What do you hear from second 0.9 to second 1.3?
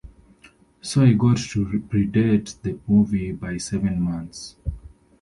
I